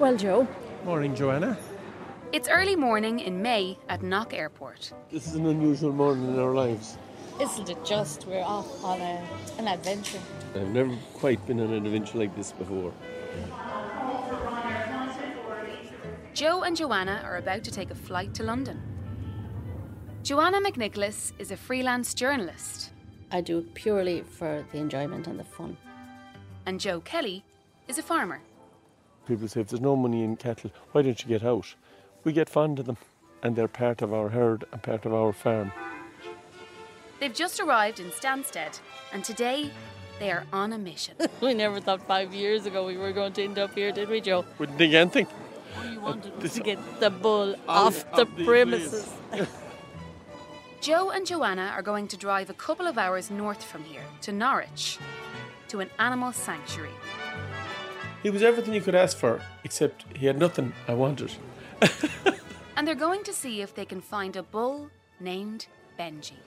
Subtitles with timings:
[0.00, 0.48] Well, Joe,
[0.86, 1.58] Morning, Joanna.
[2.32, 4.94] It's early morning in May at Knock Airport.
[5.12, 6.96] This is an unusual morning in our lives.
[7.38, 9.22] isn't it just we're off on a,
[9.58, 10.18] an adventure?
[10.54, 12.94] I've never quite been on an adventure like this before.
[16.32, 18.80] Joe and Joanna are about to take a flight to London.
[20.22, 22.92] Joanna McNicholas is a freelance journalist,
[23.32, 25.76] I do it purely for the enjoyment and the fun.
[26.66, 27.44] and Joe Kelly
[27.86, 28.40] is a farmer.
[29.30, 31.76] People say if there's no money in cattle, why don't you get out?
[32.24, 32.96] We get fond of them,
[33.44, 35.70] and they're part of our herd and part of our farm.
[37.20, 38.80] They've just arrived in Stansted,
[39.12, 39.70] and today
[40.18, 41.14] they are on a mission.
[41.40, 44.20] We never thought five years ago we were going to end up here, did we,
[44.20, 44.44] Joe?
[44.58, 45.28] Wouldn't think anything.
[45.78, 49.08] All you wanted was this- to get the bull off the the premises.
[50.80, 54.32] Joe and Joanna are going to drive a couple of hours north from here to
[54.32, 54.98] Norwich,
[55.68, 56.90] to an animal sanctuary.
[58.22, 61.32] He was everything you could ask for, except he had nothing I wanted.
[62.80, 64.88] And they're going to see if they can find a bull
[65.20, 65.66] named
[65.98, 66.38] Benji.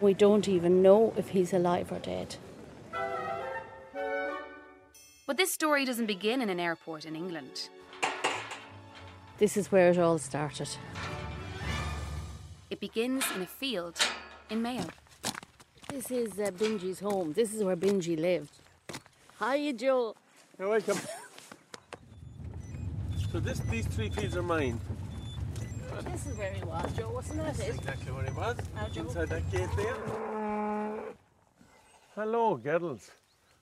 [0.00, 2.34] We don't even know if he's alive or dead.
[5.28, 7.68] But this story doesn't begin in an airport in England.
[9.38, 10.70] This is where it all started.
[12.68, 13.96] It begins in a field
[14.50, 14.86] in Mayo.
[15.88, 17.32] This is uh, Benji's home.
[17.32, 18.58] This is where Benji lived.
[19.38, 20.16] Hiya, Joe.
[20.58, 20.98] You're welcome.
[23.32, 24.80] So this, these three fields are mine.
[26.04, 27.10] This is where he was, Joe.
[27.10, 27.74] Wasn't that it?
[27.74, 28.56] Exactly where he was.
[28.76, 29.00] Now, Joe.
[29.02, 29.96] Inside that gate there.
[32.14, 33.10] Hello, girls.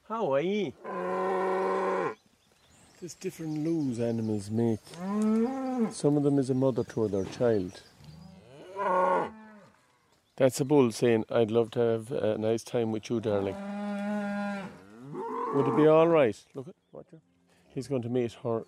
[0.06, 0.74] How are ye?
[3.00, 4.80] There's different loos animals make.
[5.92, 7.80] Some of them is a mother to their child.
[10.36, 13.56] That's a bull saying, I'd love to have a nice time with you, darling.
[15.54, 16.38] Would it be all right?
[16.54, 17.18] Look at her.
[17.68, 18.64] He's going to meet her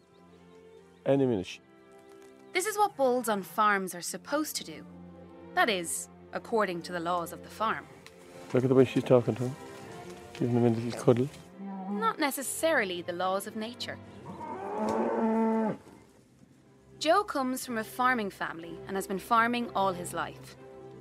[1.07, 1.59] any minute.
[2.53, 4.85] This is what bulls on farms are supposed to do.
[5.55, 7.87] That is, according to the laws of the farm.
[8.53, 9.57] Look at the way she's talking to him.
[10.35, 11.29] Giving him a little cuddle.
[11.91, 13.99] Not necessarily the laws of nature.
[16.99, 20.57] Joe comes from a farming family and has been farming all his life.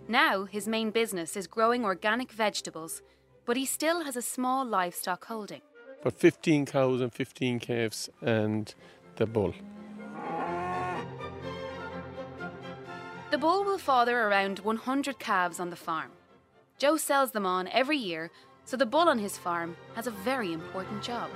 [0.08, 3.02] Now, his main business is growing organic vegetables,
[3.46, 5.62] but he still has a small livestock holding.
[6.04, 8.74] But 15 cows and 15 calves and
[9.16, 9.54] the bull.
[13.32, 16.12] The bull will father around 100 calves on the farm.
[16.78, 18.30] Joe sells them on every year,
[18.66, 21.30] so the bull on his farm has a very important job.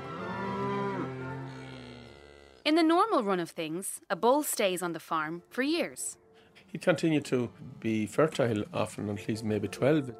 [2.66, 6.18] In the normal run of things, a bull stays on the farm for years.
[6.68, 7.50] He continued to
[7.80, 10.12] be fertile often until he's maybe 12.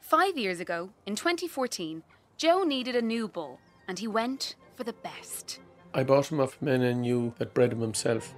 [0.00, 2.02] Five years ago, in 2014,
[2.38, 5.58] Joe needed a new bull, and he went for the best.
[5.92, 8.32] I bought him off men I knew that bred him himself.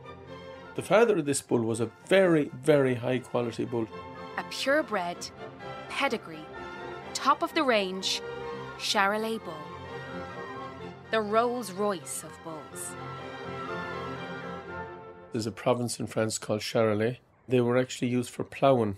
[0.77, 3.87] The father of this bull was a very, very high quality bull.
[4.39, 5.29] A purebred,
[5.91, 6.47] pedigree,
[7.13, 8.23] top of the range,
[8.79, 9.53] Charolais bull.
[11.11, 12.97] The Rolls Royce of bulls.
[15.33, 17.19] There's a province in France called Charolais.
[17.47, 18.97] They were actually used for ploughing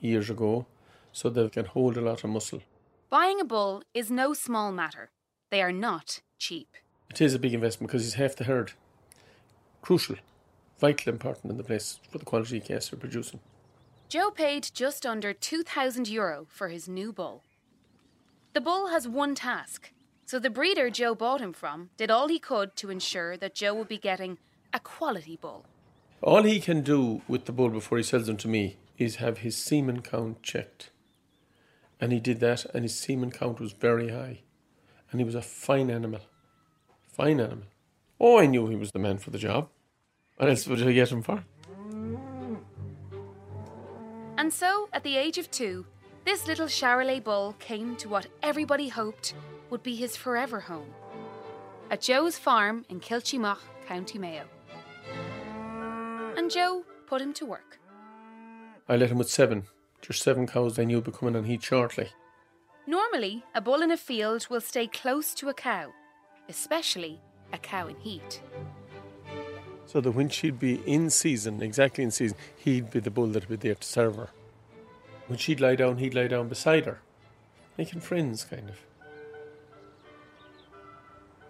[0.00, 0.64] years ago,
[1.12, 2.62] so they can hold a lot of muscle.
[3.10, 5.10] Buying a bull is no small matter.
[5.50, 6.68] They are not cheap.
[7.10, 8.72] It is a big investment because he's half the herd.
[9.82, 10.16] Crucial,
[10.78, 13.40] vital important in the place for the quality calves are producing.
[14.08, 17.42] Joe paid just under 2,000 euro for his new bull.
[18.52, 19.92] The bull has one task,
[20.26, 23.74] so the breeder Joe bought him from did all he could to ensure that Joe
[23.74, 24.38] would be getting
[24.72, 25.64] a quality bull.
[26.22, 29.38] All he can do with the bull before he sells him to me is have
[29.38, 30.90] his semen count checked.
[32.00, 34.40] And he did that, and his semen count was very high.
[35.10, 36.20] And he was a fine animal.
[37.12, 37.64] Fine animal.
[38.18, 39.68] Oh, I knew he was the man for the job.
[40.36, 41.44] What else would I get him for?
[44.38, 45.86] And so, at the age of two,
[46.24, 49.34] this little Charolais bull came to what everybody hoped
[49.68, 50.92] would be his forever home
[51.90, 54.44] at Joe's farm in Kiltimagh, County Mayo.
[56.36, 57.78] And Joe put him to work.
[58.88, 59.64] I let him with seven.
[60.00, 62.08] Just seven cows I knew would be coming on heat shortly.
[62.90, 65.92] Normally, a bull in a field will stay close to a cow,
[66.48, 67.20] especially
[67.52, 68.42] a cow in heat.
[69.86, 73.48] So that when she'd be in season, exactly in season, he'd be the bull that'd
[73.48, 74.30] be there to serve her.
[75.28, 77.00] When she'd lie down, he'd lie down beside her,
[77.78, 78.80] making friends, kind of.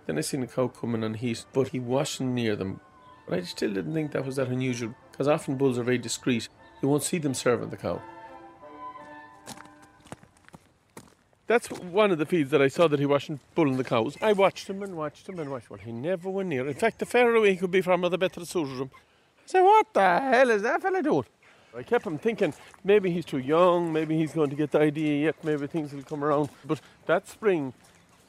[0.04, 2.80] Then I seen a cow coming on heat, but he wasn't near them.
[3.26, 6.50] But I still didn't think that was that unusual, because often bulls are very discreet.
[6.82, 8.02] You won't see them serving the cow.
[11.50, 14.16] That's one of the fields that I saw that he wasn't pulling the cows.
[14.22, 15.68] I watched him and watched him and watched.
[15.68, 16.68] Well, he never went near.
[16.68, 18.90] In fact, the further away he could be from the better it suited him.
[18.94, 21.24] I said, what the hell is that fella doing?
[21.76, 22.54] I kept him thinking
[22.84, 26.04] maybe he's too young, maybe he's going to get the idea yet, maybe things will
[26.04, 26.50] come around.
[26.64, 27.72] But that spring,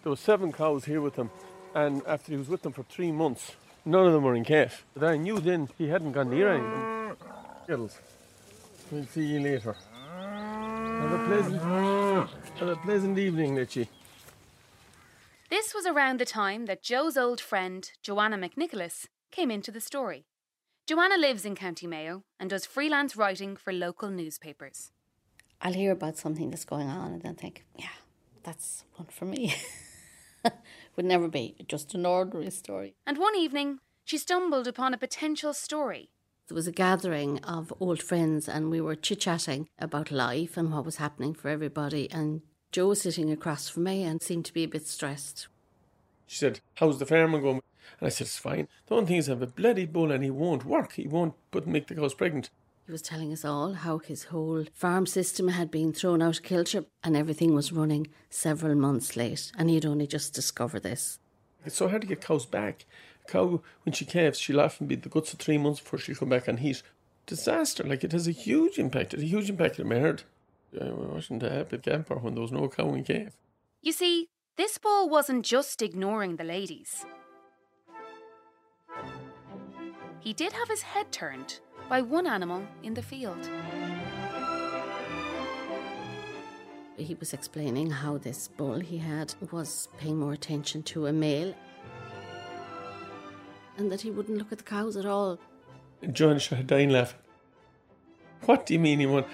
[0.02, 1.30] there were seven cows here with him,
[1.76, 3.52] and after he was with them for three months,
[3.86, 4.84] none of them were in calf.
[4.96, 7.18] But I knew then he hadn't gone near any of them.
[7.66, 8.00] Skittles.
[8.90, 9.76] We'll see you later.
[10.12, 11.62] Have a pleasant,
[12.60, 13.88] have a pleasant evening, Litchi.
[15.50, 20.26] This was around the time that Joe's old friend, Joanna McNicholas, came into the story.
[20.88, 24.92] Joanna lives in County Mayo and does freelance writing for local newspapers.
[25.62, 27.98] I'll hear about something that's going on and then think, yeah,
[28.44, 29.54] that's one for me.
[30.96, 32.96] Would never be just an ordinary story.
[33.06, 36.10] And one evening, she stumbled upon a potential story.
[36.48, 40.72] There was a gathering of old friends, and we were chit chatting about life and
[40.72, 42.12] what was happening for everybody.
[42.12, 42.42] And
[42.72, 45.48] Joe was sitting across from me and seemed to be a bit stressed.
[46.28, 47.62] She said, How's the farmer going?
[48.00, 48.68] And I said, It's fine.
[48.88, 50.94] The only thing is, I have a bloody bull and he won't work.
[50.94, 52.50] He won't put make the cows pregnant.
[52.86, 56.44] He was telling us all how his whole farm system had been thrown out of
[56.44, 61.20] kilter and everything was running several months late, and he'd only just discovered this.
[61.66, 62.86] It's so hard to get cows back.
[63.28, 66.16] A cow, when she calves, she'll often be the guts of three months before she'll
[66.16, 66.84] come back on heat.
[67.26, 67.84] Disaster.
[67.84, 69.14] Like, it has a huge impact.
[69.14, 70.24] It has a huge impact on my herd.
[70.80, 73.38] I wasn't a happy camper when there was no cow in calf.
[73.82, 77.06] You see, this bull wasn't just ignoring the ladies.
[80.20, 81.60] He did have his head turned
[81.90, 83.50] by one animal in the field.
[86.96, 91.56] He was explaining how this bull he had was paying more attention to a male
[93.82, 95.40] and that he wouldn't look at the cows at all.
[96.14, 97.20] John started dying laughing.
[98.46, 99.28] What do you mean he won't?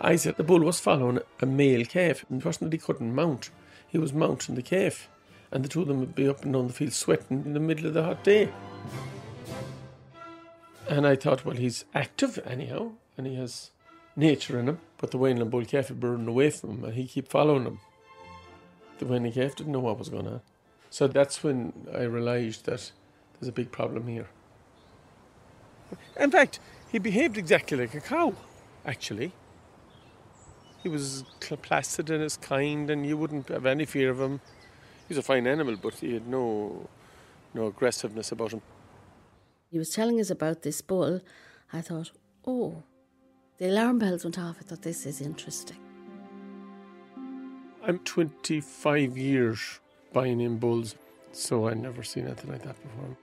[0.00, 3.50] I said the bull was following a male calf, and wasn't that he couldn't mount.
[3.88, 5.08] He was mounting the calf,
[5.50, 7.60] and the two of them would be up and down the field sweating in the
[7.60, 8.52] middle of the hot day.
[10.88, 13.70] And I thought, well, he's active anyhow, and he has
[14.16, 17.06] nature in him, but the weanling bull calf had been away from him, and he
[17.06, 17.80] kept following him.
[18.98, 20.40] The weanling calf didn't know what was going on.
[20.90, 22.92] So that's when I realised that
[23.40, 24.28] there's a big problem here.
[26.18, 26.60] In fact,
[26.90, 28.34] he behaved exactly like a cow,
[28.86, 29.32] actually.
[30.82, 31.24] He was
[31.62, 34.40] placid and as kind, and you wouldn't have any fear of him.
[35.08, 36.88] He was a fine animal, but he had no,
[37.52, 38.62] no aggressiveness about him.
[39.70, 41.20] He was telling us about this bull.
[41.72, 42.12] I thought,
[42.46, 42.82] oh,
[43.58, 44.58] the alarm bells went off.
[44.60, 45.78] I thought, this is interesting.
[47.82, 49.80] I'm 25 years
[50.12, 50.96] buying in bulls,
[51.32, 53.16] so I'd never seen anything like that before.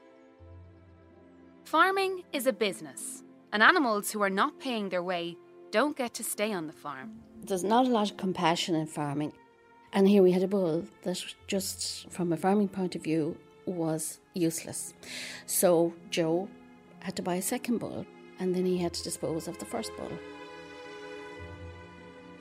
[1.72, 3.24] Farming is a business,
[3.54, 5.38] and animals who are not paying their way
[5.72, 7.14] don't get to stay on the farm.
[7.46, 9.32] There's not a lot of compassion in farming.
[9.94, 14.20] And here we had a bull that, just from a farming point of view, was
[14.34, 14.94] useless.
[15.46, 16.50] So Joe
[17.00, 18.06] had to buy a second bull,
[18.38, 20.12] and then he had to dispose of the first bull.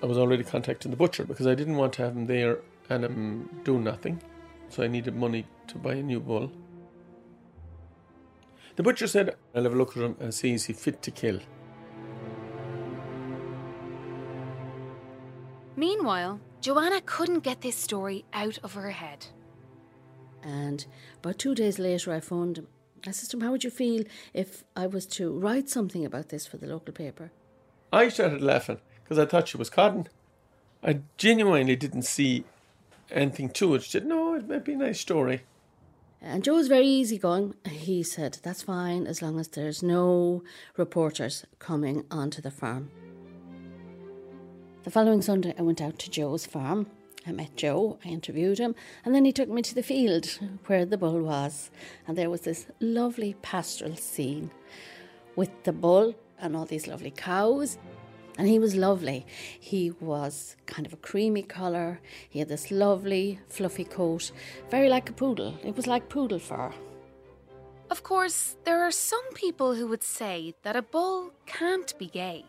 [0.02, 3.04] I was already contacting the butcher because I didn't want to have him there and
[3.04, 4.20] him do nothing.
[4.70, 6.50] So I needed money to buy a new bull.
[8.80, 11.10] The butcher said, I'll have a look at him and see is he fit to
[11.10, 11.38] kill.
[15.76, 19.26] Meanwhile, Joanna couldn't get this story out of her head.
[20.42, 20.86] And
[21.18, 22.68] about two days later, I phoned him.
[23.06, 26.30] I said to him, How would you feel if I was to write something about
[26.30, 27.32] this for the local paper?
[27.92, 30.08] I started laughing because I thought she was cotton.
[30.82, 32.44] I genuinely didn't see
[33.10, 33.82] anything to it.
[33.82, 35.42] She said, No, it might be a nice story.
[36.22, 37.54] And Joe was very easygoing.
[37.66, 40.42] He said, That's fine as long as there's no
[40.76, 42.90] reporters coming onto the farm.
[44.82, 46.88] The following Sunday, I went out to Joe's farm.
[47.26, 48.74] I met Joe, I interviewed him,
[49.04, 51.70] and then he took me to the field where the bull was.
[52.06, 54.50] And there was this lovely pastoral scene
[55.36, 57.76] with the bull and all these lovely cows.
[58.40, 59.26] And he was lovely.
[59.60, 62.00] He was kind of a creamy colour.
[62.30, 64.32] He had this lovely, fluffy coat,
[64.70, 65.58] very like a poodle.
[65.62, 66.72] It was like poodle fur.
[67.90, 72.46] Of course, there are some people who would say that a bull can't be gay.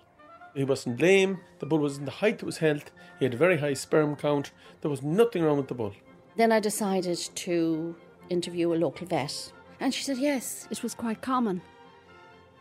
[0.56, 3.38] He wasn't lame, the bull was in the height of his health, he had a
[3.38, 5.94] very high sperm count, there was nothing wrong with the bull.
[6.38, 7.98] Then I decided to
[8.30, 9.52] interview a local vet.
[9.82, 11.62] And she said, yes, it was quite common.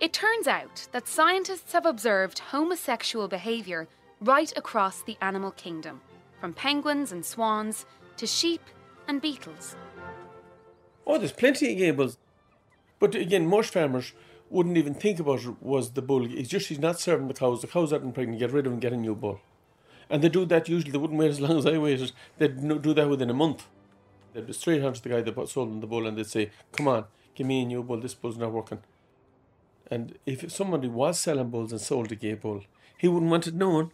[0.00, 3.86] It turns out that scientists have observed homosexual behaviour
[4.22, 6.00] right across the animal kingdom,
[6.40, 7.84] from penguins and swans
[8.16, 8.62] to sheep
[9.08, 9.76] and beetles.
[11.06, 12.16] Oh, there's plenty of gay bulls.
[12.98, 14.14] But again, most farmers
[14.48, 16.26] wouldn't even think about it was the bull.
[16.32, 17.60] It's just he's not serving the cows.
[17.60, 18.40] The cows aren't pregnant.
[18.40, 19.40] Get rid of him, get a new bull.
[20.08, 22.12] And they do that usually, they wouldn't wait as long as I waited.
[22.38, 23.68] They'd do that within a month.
[24.32, 26.50] They'd be straight on to the guy that sold them the bull and they'd say,
[26.72, 27.04] Come on,
[27.34, 28.78] give me a new bull, this bull's not working.
[29.90, 32.62] And if somebody was selling bulls and sold a gay bull,
[32.96, 33.90] he wouldn't want it known.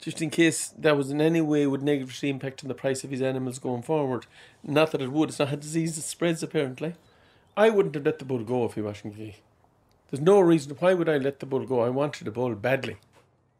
[0.00, 3.10] Just in case that was in any way would negatively impact on the price of
[3.10, 4.26] his animals going forward.
[4.62, 6.94] Not that it would, it's not a disease that spreads apparently.
[7.56, 9.36] I wouldn't have let the bull go if he wasn't gay.
[10.10, 11.80] There's no reason why would I let the bull go.
[11.80, 12.98] I wanted the bull badly.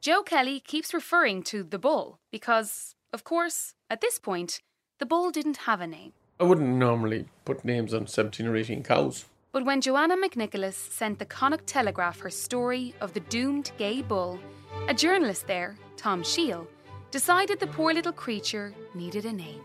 [0.00, 4.60] Joe Kelly keeps referring to the bull because, of course, at this point,
[4.98, 6.12] the bull didn't have a name.
[6.38, 9.24] I wouldn't normally put names on 17 or 18 cows.
[9.56, 14.38] But when Joanna McNicholas sent the Connacht Telegraph her story of the doomed gay bull,
[14.86, 16.68] a journalist there, Tom Shiel,
[17.10, 19.62] decided the poor little creature needed a name.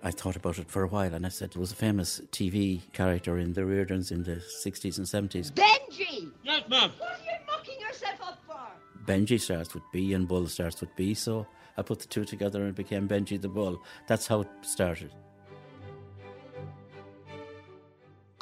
[0.00, 2.82] I thought about it for a while and I said it was a famous TV
[2.92, 5.50] character in the Riordans in the 60s and 70s.
[5.50, 6.30] Benji!
[6.44, 6.92] Yes, ma'am.
[6.96, 8.60] What are you mucking yourself up for?
[9.06, 12.60] Benji starts with B and Bull starts with B, so I put the two together
[12.60, 13.82] and it became Benji the Bull.
[14.06, 15.10] That's how it started.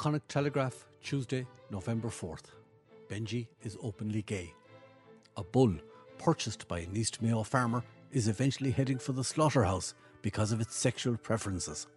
[0.05, 2.51] Connacht Telegraph, Tuesday, November 4th.
[3.09, 4.53] Benji is openly gay.
[5.35, 5.73] A bull
[6.19, 10.75] purchased by an East Mayo farmer is eventually heading for the slaughterhouse because of its
[10.75, 11.87] sexual preferences.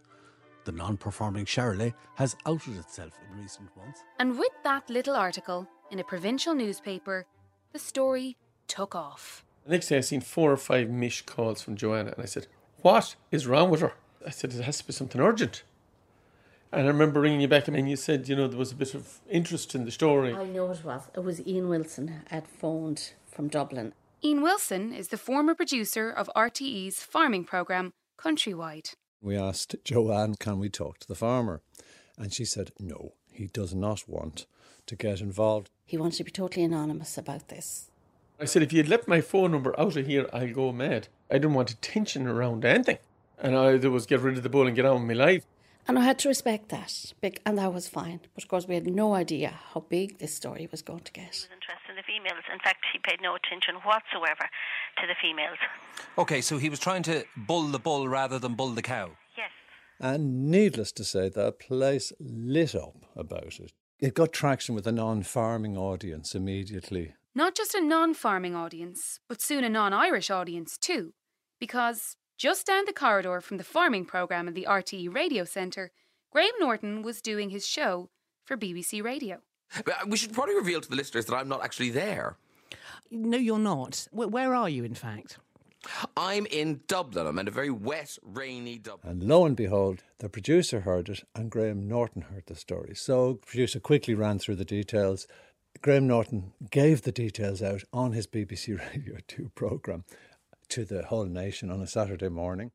[0.64, 4.02] The non performing Charolais has outed itself in recent months.
[4.18, 7.26] And with that little article in a provincial newspaper,
[7.74, 8.38] the story
[8.68, 9.44] took off.
[9.66, 12.46] The next day I seen four or five mish calls from Joanna and I said,
[12.80, 13.92] What is wrong with her?
[14.26, 15.62] I said, It has to be something urgent.
[16.70, 18.94] And I remember ringing you back and you said, you know, there was a bit
[18.94, 20.34] of interest in the story.
[20.34, 21.02] I know it was.
[21.14, 23.94] It was Ian Wilson had phoned from Dublin.
[24.22, 28.94] Ian Wilson is the former producer of RTE's farming programme, Countrywide.
[29.22, 31.62] We asked Joanne, can we talk to the farmer?
[32.18, 34.46] And she said, no, he does not want
[34.86, 35.70] to get involved.
[35.86, 37.90] He wanted to be totally anonymous about this.
[38.40, 41.08] I said, if you'd left my phone number out of here, I'll go mad.
[41.30, 42.98] I didn't want attention around anything.
[43.38, 45.24] And all I did was get rid of the bull and get on with my
[45.24, 45.44] life.
[45.88, 47.14] And I had to respect that,
[47.46, 48.20] and that was fine.
[48.34, 51.34] But of course, we had no idea how big this story was going to get.
[51.34, 52.44] He was interested in the females.
[52.52, 54.50] In fact, he paid no attention whatsoever
[54.98, 55.56] to the females.
[56.18, 59.12] Okay, so he was trying to bull the bull rather than bull the cow.
[59.34, 59.50] Yes.
[59.98, 63.72] And needless to say, the place lit up about it.
[63.98, 67.14] It got traction with a non farming audience immediately.
[67.34, 71.14] Not just a non farming audience, but soon a non Irish audience too.
[71.58, 75.90] Because just down the corridor from the farming programme in the RTE Radio Centre,
[76.32, 78.08] Graham Norton was doing his show
[78.44, 79.42] for BBC Radio.
[79.76, 82.36] Uh, we should probably reveal to the listeners that I'm not actually there.
[83.10, 84.06] No, you're not.
[84.12, 85.38] Where, where are you, in fact?
[86.16, 87.26] I'm in Dublin.
[87.26, 89.12] I'm in a very wet, rainy Dublin.
[89.12, 92.94] And lo and behold, the producer heard it and Graham Norton heard the story.
[92.94, 95.26] So the producer quickly ran through the details.
[95.82, 100.04] Graham Norton gave the details out on his BBC Radio 2 programme
[100.70, 102.70] to the whole nation on a Saturday morning.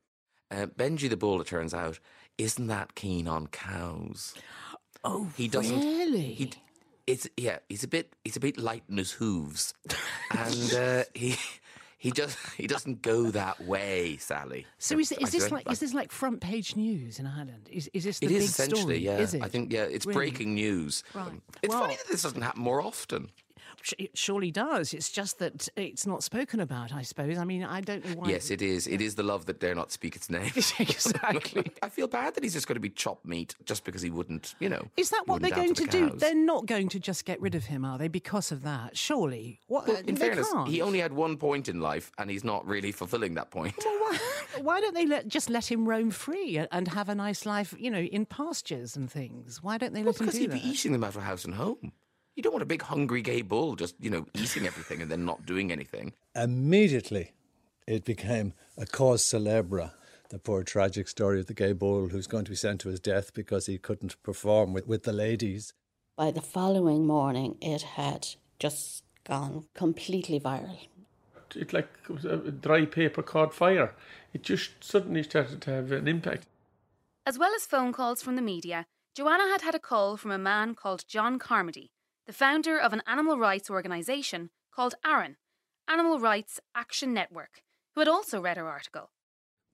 [0.50, 1.98] Uh, Benji the bull, it turns out,
[2.38, 4.34] isn't that keen on cows.
[5.02, 5.78] Oh, he doesn't.
[5.80, 6.34] really?
[6.34, 6.52] He,
[7.06, 7.58] it's yeah.
[7.68, 8.14] He's a bit.
[8.24, 9.74] He's a bit light in his hooves,
[10.30, 11.36] and uh, he
[11.98, 14.66] he just he doesn't go that way, Sally.
[14.78, 17.68] So is, is this like is this like front page news in Ireland?
[17.70, 18.98] Is is this the It big essentially, story?
[19.04, 19.18] yeah.
[19.18, 19.42] Is it?
[19.42, 20.14] I think, yeah, it's Really?
[20.30, 21.02] breaking news.
[21.14, 21.32] Right.
[21.62, 23.30] It's Well- funny that this doesn't happen more often.
[23.98, 24.94] It surely does.
[24.94, 26.92] It's just that it's not spoken about.
[26.92, 27.38] I suppose.
[27.38, 28.30] I mean, I don't know why.
[28.30, 28.86] Yes, it is.
[28.86, 30.50] It is the love that dare not speak its name.
[30.78, 31.72] exactly.
[31.82, 34.54] I feel bad that he's just going to be chopped meat just because he wouldn't,
[34.60, 34.86] you know.
[34.96, 36.10] Is that what they're going to do?
[36.10, 38.08] They're not going to just get rid of him, are they?
[38.08, 39.60] Because of that, surely.
[39.66, 39.88] What?
[39.88, 40.68] Well, in fairness, can't.
[40.68, 43.74] he only had one point in life, and he's not really fulfilling that point.
[43.84, 44.18] Well, why,
[44.60, 47.90] why don't they let just let him roam free and- have a nice life, you
[47.90, 49.62] know, in pastures and things?
[49.62, 51.44] Why don't they Well, let him because do he'd be eating them out of house
[51.44, 51.92] and home.
[52.36, 55.24] You don't want a big hungry gay bull just, you know, eating everything and then
[55.24, 56.12] not doing anything.
[56.34, 57.32] Immediately,
[57.86, 59.92] it became a cause célèbre.
[60.30, 62.98] The poor tragic story of the gay bull who's going to be sent to his
[62.98, 65.74] death because he couldn't perform with, with the ladies.
[66.16, 68.26] By the following morning, it had
[68.58, 70.78] just gone completely viral.
[71.54, 73.94] It like it was a dry paper caught fire.
[74.32, 76.46] It just suddenly started to have an impact.
[77.24, 80.38] As well as phone calls from the media, Joanna had had a call from a
[80.38, 81.92] man called John Carmody,
[82.26, 85.36] the founder of an animal rights organisation called ARAN,
[85.88, 87.62] Animal Rights Action Network,
[87.94, 89.10] who had also read her article.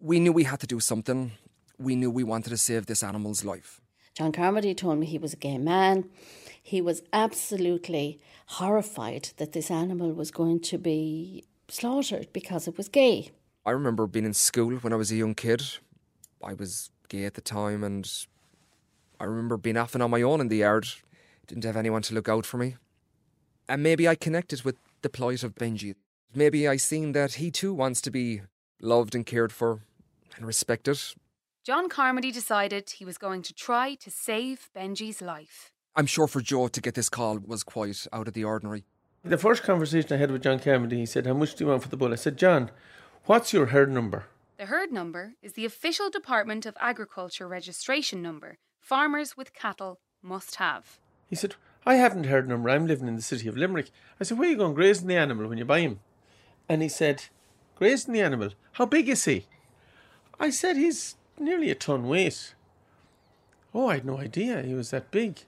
[0.00, 1.33] We knew we had to do something.
[1.78, 3.80] We knew we wanted to save this animal's life.
[4.14, 6.11] John Carmody told me he was a gay man.
[6.62, 12.88] He was absolutely horrified that this animal was going to be slaughtered because it was
[12.88, 13.30] gay.
[13.64, 15.62] I remember being in school when I was a young kid.
[16.42, 18.11] I was gay at the time, and
[19.21, 20.88] I remember being off and on my own in the yard.
[21.50, 22.76] Didn't have anyone to look out for me.
[23.69, 25.97] And maybe I connected with the plight of Benji.
[26.33, 28.42] Maybe I seen that he too wants to be
[28.80, 29.80] loved and cared for
[30.37, 31.00] and respected.
[31.64, 35.73] John Carmody decided he was going to try to save Benji's life.
[35.97, 38.85] I'm sure for Joe to get this call was quite out of the ordinary.
[39.25, 41.83] The first conversation I had with John Carmody, he said, How much do you want
[41.83, 42.12] for the bull?
[42.12, 42.71] I said, John,
[43.25, 44.26] what's your herd number?
[44.57, 50.57] The herd number is the official Department of Agriculture registration number farmers with cattle must
[50.57, 51.00] have.
[51.30, 51.54] He said,
[51.87, 52.68] I haven't herd number.
[52.68, 53.90] I'm living in the city of Limerick.
[54.20, 56.00] I said, Where are you going grazing the animal when you buy him?
[56.68, 57.25] And he said,
[57.76, 58.50] Grazing the animal?
[58.72, 59.46] How big is he?
[60.38, 62.54] I said, He's nearly a ton weight.
[63.72, 65.40] Oh, I had no idea he was that big.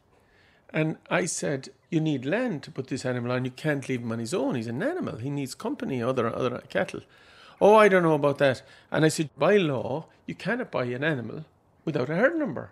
[0.73, 3.45] And I said, You need land to put this animal on.
[3.45, 4.55] You can't leave him on his own.
[4.55, 5.17] He's an animal.
[5.19, 7.01] He needs company, other other cattle.
[7.61, 8.63] Oh, I don't know about that.
[8.91, 11.45] And I said, By law, you cannot buy an animal
[11.85, 12.71] without a herd number.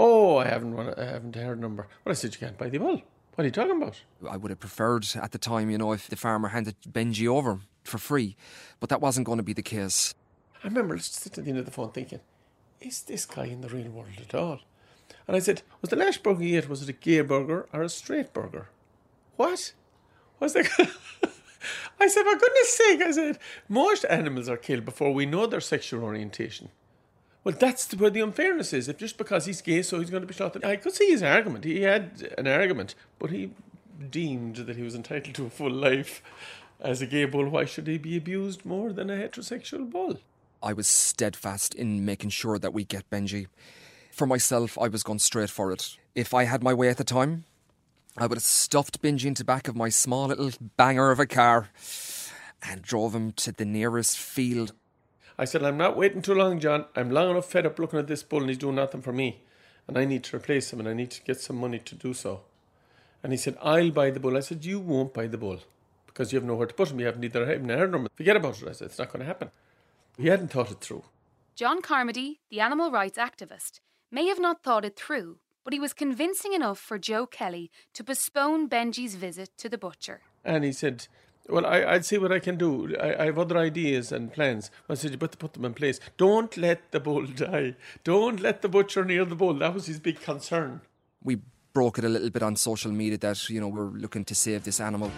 [0.00, 1.88] Oh, I haven't I haven't heard a number.
[2.04, 3.02] Well, I said, You can't buy the bull.
[3.34, 4.00] What are you talking about?
[4.30, 7.60] I would have preferred at the time, you know, if the farmer handed Benji over
[7.82, 8.36] for free,
[8.78, 10.14] but that wasn't going to be the case.
[10.62, 12.20] I remember sitting at the end of the phone thinking,
[12.80, 14.60] Is this guy in the real world at all?
[15.26, 17.82] And I said, Was the last burger you ate, was it a gay burger or
[17.82, 18.68] a straight burger?
[19.34, 19.72] What?
[20.38, 20.66] Was that?
[22.00, 23.38] I said, For goodness sake, I said,
[23.68, 26.68] most animals are killed before we know their sexual orientation.
[27.48, 28.88] Well, that's where the unfairness is.
[28.88, 30.62] If just because he's gay, so he's going to be shot.
[30.62, 31.64] I could see his argument.
[31.64, 33.52] He had an argument, but he
[34.10, 36.22] deemed that he was entitled to a full life
[36.78, 37.48] as a gay bull.
[37.48, 40.18] Why should he be abused more than a heterosexual bull?
[40.62, 43.46] I was steadfast in making sure that we get Benji.
[44.12, 45.96] For myself, I was going straight for it.
[46.14, 47.44] If I had my way at the time,
[48.18, 51.70] I would have stuffed Benji into back of my small little banger of a car
[52.62, 54.74] and drove him to the nearest field.
[55.38, 56.86] I said, I'm not waiting too long, John.
[56.96, 59.42] I'm long enough fed up looking at this bull and he's doing nothing for me.
[59.86, 62.12] And I need to replace him and I need to get some money to do
[62.12, 62.42] so.
[63.22, 64.36] And he said, I'll buy the bull.
[64.36, 65.60] I said, You won't buy the bull
[66.06, 66.98] because you have nowhere to put him.
[67.00, 68.08] You haven't either even a herd.
[68.16, 68.68] Forget about it.
[68.68, 69.50] I said, It's not going to happen.
[70.16, 71.04] He hadn't thought it through.
[71.54, 73.80] John Carmody, the animal rights activist,
[74.10, 78.04] may have not thought it through, but he was convincing enough for Joe Kelly to
[78.04, 80.22] postpone Benji's visit to the butcher.
[80.44, 81.06] And he said,
[81.48, 82.94] Well, I, I'd see what I can do.
[83.00, 84.70] I, I have other ideas and plans.
[84.88, 85.98] I said, better put them in place.
[86.18, 87.74] Don't let the bull die.
[88.04, 89.54] Don't let the butcher near the bull.
[89.54, 90.82] That was his big concern.
[91.22, 91.38] We
[91.72, 94.64] broke it a little bit on social media that, you know, we're looking to save
[94.64, 95.10] this animal.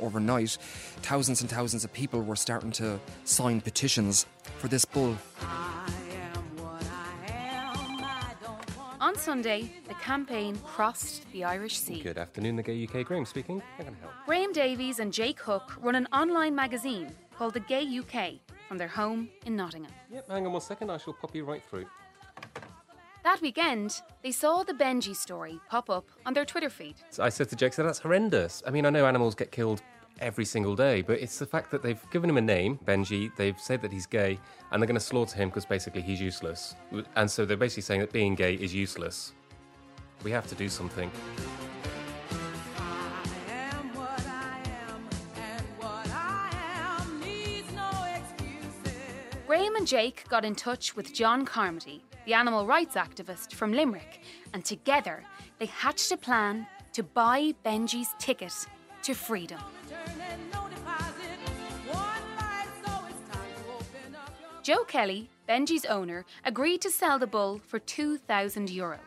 [0.00, 0.58] Overnight,
[1.02, 4.26] thousands and thousands of people were starting to sign petitions
[4.58, 5.16] for this bull.
[9.24, 12.02] Sunday, the campaign crossed the Irish Sea.
[12.02, 13.06] Good afternoon, the Gay UK.
[13.06, 13.62] Graham speaking.
[13.78, 14.12] How can I help?
[14.26, 18.34] Graham Davies and Jake Hook run an online magazine called The Gay UK
[18.68, 19.90] from their home in Nottingham.
[20.12, 20.90] Yep, hang on one second.
[20.90, 21.86] I shall pop you right through.
[23.22, 26.96] That weekend, they saw the Benji story pop up on their Twitter feed.
[27.08, 28.62] So I said to Jake, so that's horrendous.
[28.66, 29.80] I mean, I know animals get killed
[30.20, 33.58] every single day, but it's the fact that they've given him a name, Benji, they've
[33.58, 34.38] said that he's gay,
[34.70, 36.76] and they're going to slaughter him because basically he's useless.
[37.16, 39.32] And so they're basically saying that being gay is useless.
[40.22, 41.10] We have to do something.
[49.46, 54.22] Graham and Jake got in touch with John Carmody, the animal rights activist from Limerick,
[54.52, 55.22] and together
[55.58, 58.54] they hatched a plan to buy Benji's ticket
[59.02, 59.60] to freedom.
[64.64, 68.98] Joe Kelly, Benji's owner, agreed to sell the bull for 2,000 euro.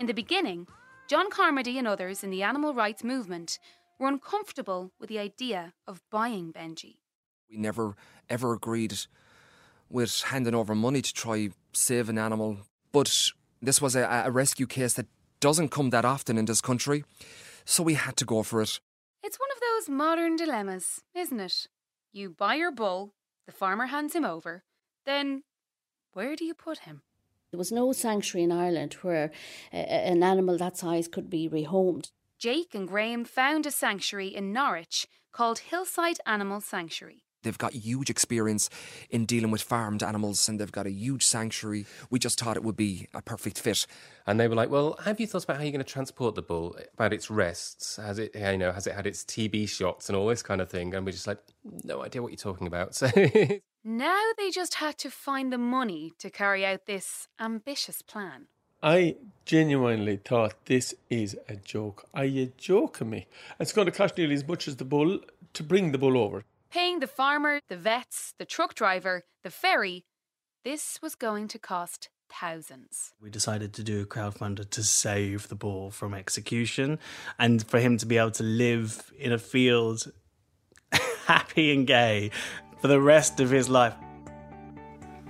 [0.00, 0.66] In the beginning,
[1.06, 3.60] John Carmody and others in the animal rights movement
[4.00, 6.96] were uncomfortable with the idea of buying Benji.
[7.48, 7.94] We never
[8.28, 8.94] ever agreed
[9.88, 12.58] with handing over money to try save an animal,
[12.90, 13.30] but
[13.62, 15.06] this was a, a rescue case that
[15.38, 17.04] doesn't come that often in this country,
[17.64, 18.80] so we had to go for it.
[19.28, 21.66] It's one of those modern dilemmas, isn't it?
[22.14, 23.12] You buy your bull,
[23.44, 24.64] the farmer hands him over,
[25.04, 25.42] then
[26.14, 27.02] where do you put him?
[27.50, 29.30] There was no sanctuary in Ireland where
[29.70, 32.10] a, an animal that size could be rehomed.
[32.38, 37.24] Jake and Graham found a sanctuary in Norwich called Hillside Animal Sanctuary.
[37.42, 38.68] They've got huge experience
[39.10, 41.86] in dealing with farmed animals and they've got a huge sanctuary.
[42.10, 43.86] We just thought it would be a perfect fit.
[44.26, 46.42] And they were like, "Well, have you thought about how you're going to transport the
[46.42, 46.76] bull?
[46.94, 47.96] About its rests?
[47.96, 50.68] Has it, you know, has it had its TB shots and all this kind of
[50.68, 51.38] thing?" And we're just like,
[51.84, 53.10] "No idea what you're talking about." So
[53.84, 58.48] now they just had to find the money to carry out this ambitious plan.
[58.82, 62.06] I genuinely thought this is a joke.
[62.14, 63.26] Are you joking me?
[63.58, 65.18] It's going to cost nearly as much as the bull
[65.54, 66.44] to bring the bull over.
[66.70, 70.04] Paying the farmer, the vets, the truck driver, the ferry,
[70.66, 73.14] this was going to cost thousands.
[73.22, 76.98] We decided to do a crowdfunder to save the bull from execution
[77.38, 80.12] and for him to be able to live in a field
[81.24, 82.32] happy and gay
[82.82, 83.94] for the rest of his life.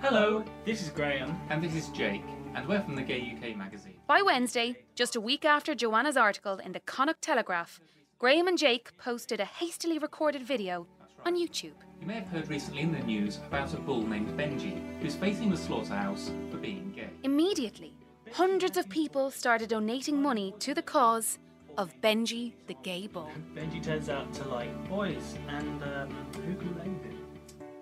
[0.01, 1.41] Hello, this is Graham.
[1.51, 2.25] And this is Jake.
[2.57, 3.95] And we're from the Gay UK magazine.
[4.09, 7.79] By Wednesday, just a week after Joanna's article in the Connacht Telegraph,
[8.19, 10.89] Graham and Jake posted a hastily recorded video
[11.29, 11.75] on YouTube.
[12.01, 15.51] You may have heard recently in the news about a bull named Benji who's facing
[15.51, 17.11] the slaughterhouse for being gay.
[17.23, 17.93] Immediately,
[18.33, 21.39] hundreds of people started donating money to the cause
[21.77, 23.29] of Benji the gay bull.
[23.55, 26.09] Benji turns out to like boys, and um,
[26.47, 27.19] who can blame him?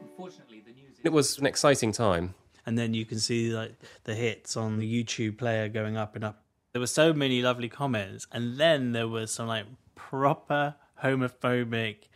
[0.00, 0.96] Unfortunately, the news.
[1.04, 2.34] It was an exciting time.
[2.66, 6.24] And then you can see like the hits on the YouTube player going up and
[6.24, 6.42] up.
[6.72, 12.08] There were so many lovely comments, and then there was some like proper homophobic,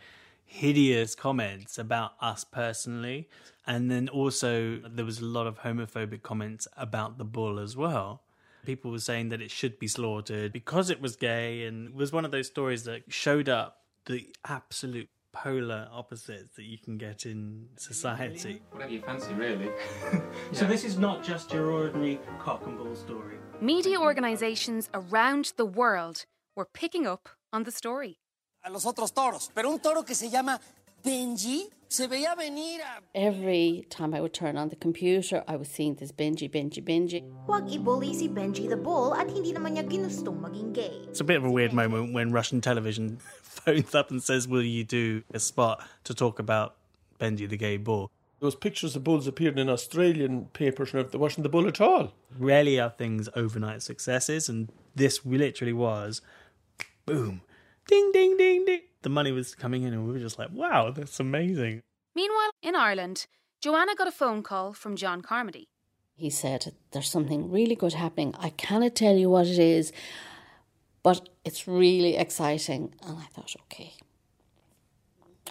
[0.51, 3.29] hideous comments about us personally.
[3.65, 8.21] And then also there was a lot of homophobic comments about the bull as well.
[8.65, 12.11] People were saying that it should be slaughtered because it was gay, and it was
[12.11, 17.25] one of those stories that showed up the absolute polar opposites that you can get
[17.25, 18.61] in society.
[18.71, 19.71] Whatever you fancy, really.
[20.51, 23.37] So this is not just your ordinary cock and bull story.
[23.61, 28.20] Media organisations around the world were picking up on the story.
[28.63, 30.59] A los otros toros, pero un toro que se llama
[31.03, 33.01] Benji se veía venir a...
[33.13, 37.23] Every time I would turn on the computer, I was seeing this Benji, Benji, Benji.
[37.47, 41.01] Huwag ibully si Benji the Bull at hindi naman niya ginustong maging gay.
[41.09, 44.63] It's a bit of a weird moment when Russian television phones up and says, Will
[44.63, 46.75] you do a spot to talk about
[47.19, 48.11] Benji the gay bull?
[48.39, 52.13] Those pictures of bulls appeared in Australian papers and there wasn't the bull at all.
[52.39, 56.21] Rarely are things overnight successes, and this literally was
[57.05, 57.41] boom,
[57.87, 58.81] ding, ding, ding, ding.
[59.01, 61.81] The money was coming in, and we were just like, wow, that's amazing.
[62.15, 63.25] Meanwhile, in Ireland,
[63.61, 65.67] Joanna got a phone call from John Carmody.
[66.15, 68.35] He said, There's something really good happening.
[68.37, 69.91] I cannot tell you what it is,
[71.03, 72.93] but it's really exciting.
[73.03, 73.93] And I thought, okay,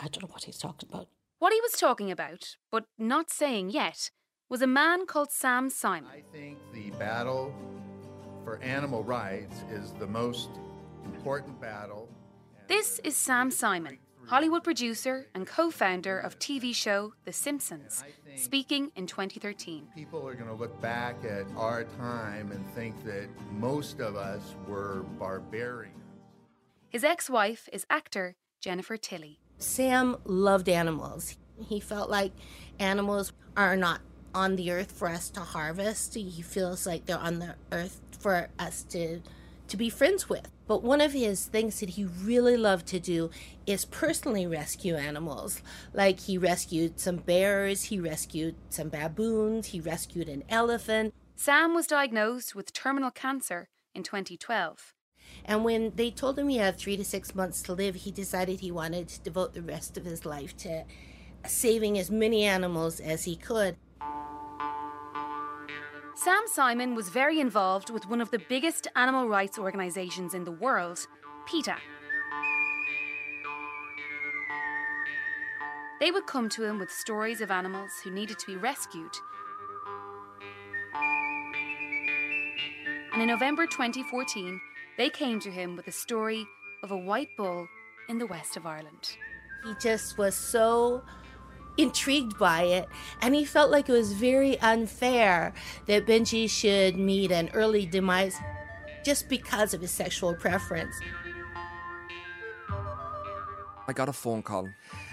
[0.00, 1.08] I don't know what he's talking about.
[1.38, 4.10] What he was talking about, but not saying yet,
[4.48, 6.10] was a man called Sam Simon.
[6.12, 7.54] I think the battle
[8.44, 10.50] for animal rights is the most
[11.04, 12.08] important battle.
[12.70, 18.04] This is Sam Simon, Hollywood producer and co founder of TV show The Simpsons,
[18.36, 19.88] speaking in 2013.
[19.92, 24.54] People are going to look back at our time and think that most of us
[24.68, 25.96] were barbarians.
[26.88, 29.40] His ex wife is actor Jennifer Tilly.
[29.58, 31.38] Sam loved animals.
[31.60, 32.30] He felt like
[32.78, 34.00] animals are not
[34.32, 36.14] on the earth for us to harvest.
[36.14, 39.22] He feels like they're on the earth for us to
[39.70, 40.48] to be friends with.
[40.66, 43.30] But one of his things that he really loved to do
[43.66, 45.62] is personally rescue animals.
[45.92, 51.14] Like he rescued some bears, he rescued some baboons, he rescued an elephant.
[51.36, 54.94] Sam was diagnosed with terminal cancer in 2012.
[55.44, 58.60] And when they told him he had three to six months to live, he decided
[58.60, 60.84] he wanted to devote the rest of his life to
[61.46, 63.76] saving as many animals as he could.
[66.22, 70.52] Sam Simon was very involved with one of the biggest animal rights organisations in the
[70.52, 71.06] world,
[71.46, 71.76] PETA.
[75.98, 79.14] They would come to him with stories of animals who needed to be rescued.
[83.14, 84.60] And in November 2014,
[84.98, 86.44] they came to him with a story
[86.82, 87.66] of a white bull
[88.10, 89.16] in the west of Ireland.
[89.64, 91.02] He just was so
[91.82, 92.88] intrigued by it,
[93.20, 95.52] and he felt like it was very unfair
[95.86, 98.36] that Benji should meet an early demise
[99.04, 100.94] just because of his sexual preference.
[103.88, 104.68] I got a phone call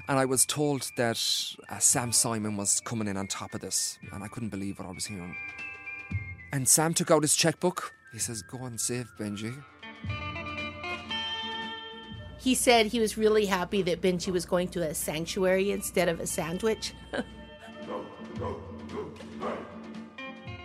[0.08, 1.22] and I was told that
[1.70, 4.88] uh, Sam Simon was coming in on top of this, and I couldn't believe what
[4.88, 5.36] I was hearing.
[6.54, 7.94] And Sam took out his checkbook.
[8.14, 9.64] He says, Go and save Benji.
[12.40, 16.20] He said he was really happy that Benji was going to a sanctuary instead of
[16.20, 16.94] a sandwich.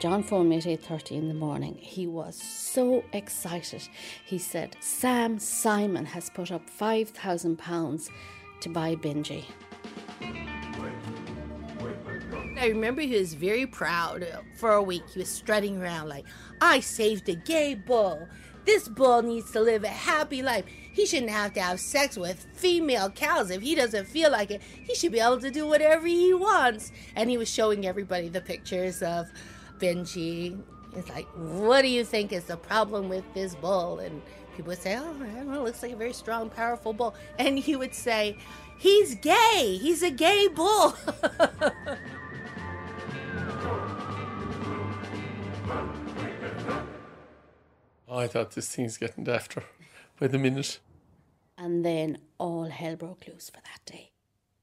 [0.02, 1.76] John phoned me at 8.30 in the morning.
[1.78, 3.88] He was so excited.
[4.24, 8.08] He said, Sam Simon has put up £5,000
[8.62, 9.44] to buy Benji.
[12.60, 14.26] I remember he was very proud.
[14.56, 16.24] For a week, he was strutting around like,
[16.60, 18.28] I saved a gay bull.
[18.64, 20.64] This bull needs to live a happy life.
[20.92, 24.62] He shouldn't have to have sex with female cows if he doesn't feel like it.
[24.82, 26.92] He should be able to do whatever he wants.
[27.16, 29.30] And he was showing everybody the pictures of
[29.78, 30.60] Benji.
[30.94, 33.98] It's like, what do you think is the problem with this bull?
[33.98, 34.20] And
[34.54, 37.14] people would say, oh, I looks like a very strong, powerful bull.
[37.38, 38.36] And he would say,
[38.78, 39.78] he's gay.
[39.80, 40.94] He's a gay bull.
[48.14, 49.62] I thought this thing's getting dafter
[50.20, 50.80] by the minute.
[51.56, 54.10] And then all hell broke loose for that day.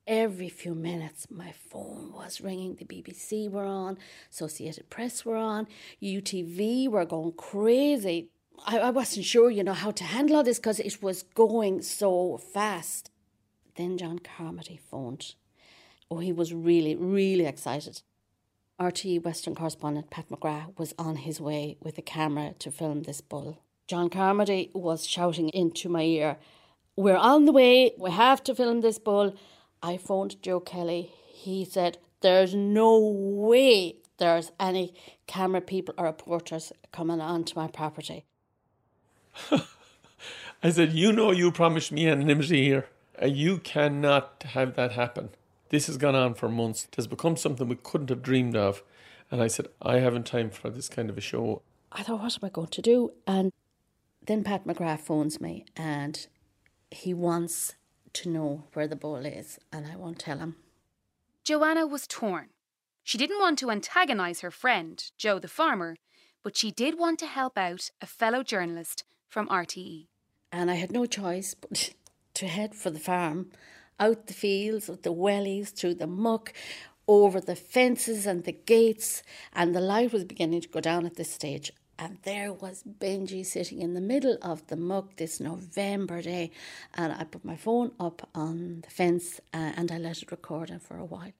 [0.06, 2.76] Every few minutes, my phone was ringing.
[2.76, 3.98] The BBC were on,
[4.32, 5.68] Associated Press were on,
[6.02, 8.30] UTV were going crazy.
[8.66, 11.82] I, I wasn't sure, you know, how to handle all this because it was going
[11.82, 13.12] so fast.
[13.76, 15.36] Then John Carmody phoned.
[16.12, 18.02] Oh, he was really, really excited.
[18.80, 23.20] RTE Western correspondent Pat McGrath was on his way with a camera to film this
[23.20, 23.62] bull.
[23.88, 26.38] John Carmody was shouting into my ear,
[26.96, 29.36] We're on the way, we have to film this bull.
[29.84, 31.12] I phoned Joe Kelly.
[31.28, 34.94] He said, There's no way there's any
[35.28, 38.26] camera people or reporters coming onto my property.
[40.64, 42.88] I said, You know, you promised me anonymity here.
[43.22, 45.30] You cannot have that happen.
[45.70, 46.86] This has gone on for months.
[46.86, 48.84] It has become something we couldn't have dreamed of.
[49.32, 51.62] And I said, I haven't time for this kind of a show.
[51.92, 53.12] I thought, What am I going to do?
[53.28, 53.52] And
[54.26, 56.28] then Pat McGrath phones me and
[56.92, 57.76] he wants
[58.14, 60.56] to know where the ball is, and I won't tell him.
[61.44, 62.50] Joanna was torn.
[63.04, 65.98] She didn't want to antagonise her friend, Joe the farmer,
[66.44, 69.48] but she did want to help out a fellow journalist from.
[69.48, 70.08] RTE.
[70.52, 71.94] And I had no choice but
[72.36, 73.52] to head for the farm,
[74.00, 76.54] out the fields, with the wellies, through the muck,
[77.08, 81.16] over the fences and the gates, and the light was beginning to go down at
[81.16, 81.72] this stage.
[81.98, 86.52] And there was Benji sitting in the middle of the muck this November day.
[86.94, 90.70] And I put my phone up on the fence uh, and I let it record
[90.70, 91.34] him for a while.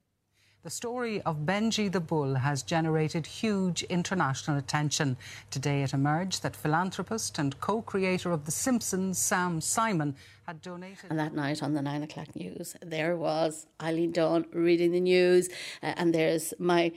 [0.62, 5.16] The story of Benji the Bull has generated huge international attention.
[5.50, 11.10] Today it emerged that philanthropist and co creator of The Simpsons, Sam Simon, had donated.
[11.10, 15.48] And that night on the nine o'clock news, there was Eileen Dunne reading the news,
[15.82, 16.92] uh, and there's my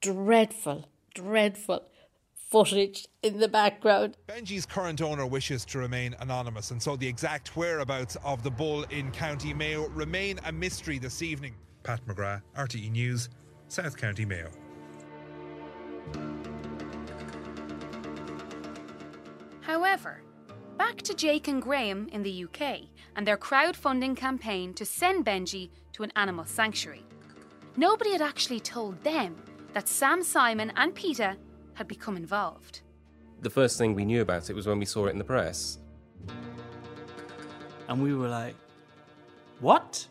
[0.00, 1.88] dreadful, dreadful
[2.36, 4.16] footage in the background.
[4.28, 8.84] Benji's current owner wishes to remain anonymous, and so the exact whereabouts of the bull
[8.84, 11.56] in County Mayo remain a mystery this evening.
[11.88, 13.30] Pat McGrath, RTE News,
[13.68, 14.50] South County Mayo.
[19.62, 20.20] However,
[20.76, 22.80] back to Jake and Graham in the UK
[23.16, 27.06] and their crowdfunding campaign to send Benji to an animal sanctuary.
[27.78, 29.34] Nobody had actually told them
[29.72, 31.38] that Sam Simon and PETA
[31.72, 32.82] had become involved.
[33.40, 35.78] The first thing we knew about it was when we saw it in the press.
[37.88, 38.56] And we were like,
[39.60, 40.06] what?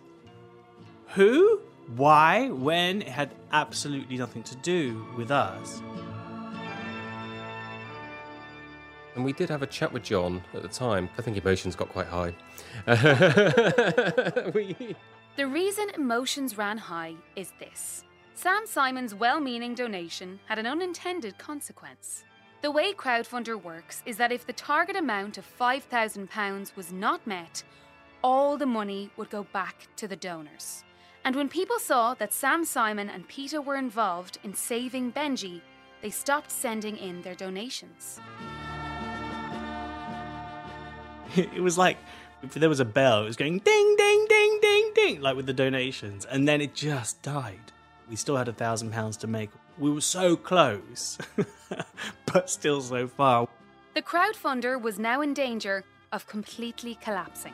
[1.10, 1.66] Who?
[1.95, 2.50] Why?
[2.50, 3.02] When?
[3.02, 5.82] It had absolutely nothing to do with us.
[9.15, 11.10] And we did have a chat with John at the time.
[11.17, 12.36] I think emotions got quite high.
[14.54, 14.95] we...
[15.38, 18.04] The reason emotions ran high is this
[18.36, 22.23] Sam Simon's well meaning donation had an unintended consequence.
[22.62, 27.63] The way Crowdfunder works is that if the target amount of £5,000 was not met,
[28.23, 30.84] all the money would go back to the donors.
[31.28, 35.60] And when people saw that Sam Simon and PETA were involved in saving Benji,
[36.02, 38.22] they stopped sending in their donations.
[41.36, 41.98] it was like
[42.44, 45.48] if there was a bell, it was going ding, ding, ding, ding, ding, like with
[45.48, 47.74] the donations, and then it just died.
[48.10, 49.50] We still had a thousand pounds to make.
[49.78, 51.18] We were so close,
[52.26, 53.50] but still so far.
[53.96, 57.52] The crowdfunder was now in danger of completely collapsing.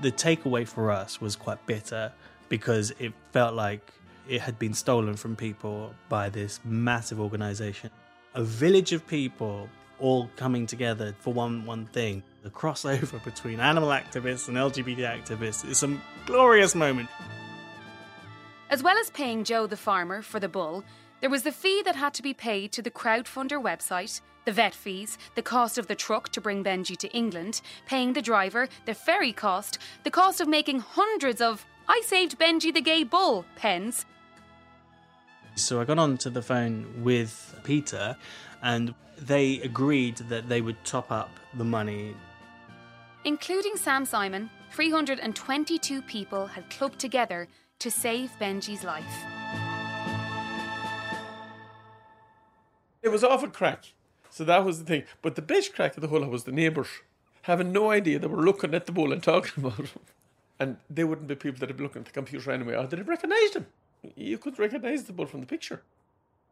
[0.00, 2.12] The takeaway for us was quite bitter
[2.48, 3.92] because it felt like
[4.28, 7.90] it had been stolen from people by this massive organization.
[8.34, 12.22] A village of people all coming together for one one thing.
[12.42, 17.08] The crossover between animal activists and LGBT activists is some glorious moment.
[18.70, 20.84] As well as paying Joe the farmer for the bull,
[21.20, 24.74] there was the fee that had to be paid to the crowdfunder website, the vet
[24.74, 28.94] fees, the cost of the truck to bring Benji to England, paying the driver, the
[28.94, 34.04] ferry cost, the cost of making hundreds of I saved Benji the gay bull pens.
[35.54, 38.16] So I got onto the phone with PETA
[38.62, 42.14] and they agreed that they would top up the money.
[43.24, 47.48] Including Sam Simon, 322 people had clubbed together
[47.80, 49.37] to save Benji's life.
[53.08, 53.84] It was awful crack.
[54.28, 55.04] So that was the thing.
[55.22, 56.88] But the best crack of the whole was the neighbours
[57.40, 60.00] having no idea they were looking at the bull and talking about him.
[60.60, 62.98] And they wouldn't be people that would be looking at the computer anyway, or they'd
[62.98, 63.66] have recognised him.
[64.14, 65.80] You could recognise the bull from the picture.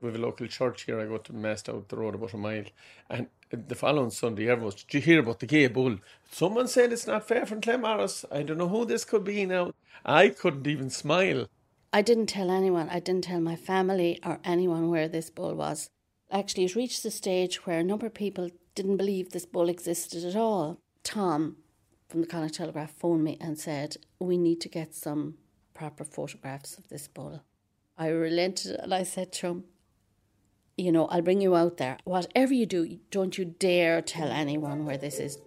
[0.00, 0.98] We have a local church here.
[0.98, 2.64] I go to Mass out the road about a mile.
[3.10, 5.98] And the following Sunday, everyone was, Did you hear about the gay bull?
[6.30, 8.24] Someone said it's not fair from Claremorris.
[8.32, 9.74] I don't know who this could be now.
[10.06, 11.48] I couldn't even smile.
[11.92, 12.88] I didn't tell anyone.
[12.88, 15.90] I didn't tell my family or anyone where this bull was.
[16.30, 20.24] Actually, it reached the stage where a number of people didn't believe this bull existed
[20.24, 20.78] at all.
[21.04, 21.56] Tom
[22.08, 25.34] from the Connacht Telegraph phoned me and said, We need to get some
[25.74, 27.42] proper photographs of this bull.
[27.98, 29.64] I relented and I said to him,
[30.76, 31.98] You know, I'll bring you out there.
[32.04, 35.38] Whatever you do, don't you dare tell anyone where this is.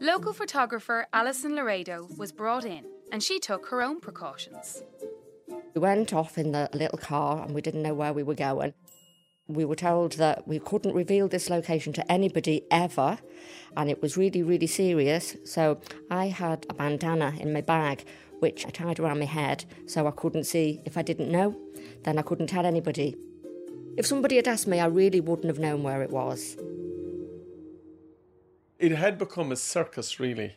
[0.00, 4.82] Local photographer Alison Laredo was brought in and she took her own precautions.
[5.74, 8.74] We went off in the little car and we didn't know where we were going.
[9.46, 13.18] We were told that we couldn't reveal this location to anybody ever,
[13.76, 15.36] and it was really, really serious.
[15.44, 18.04] So I had a bandana in my bag,
[18.38, 20.80] which I tied around my head so I couldn't see.
[20.84, 21.56] If I didn't know,
[22.04, 23.16] then I couldn't tell anybody.
[23.96, 26.56] If somebody had asked me, I really wouldn't have known where it was.
[28.78, 30.56] It had become a circus, really,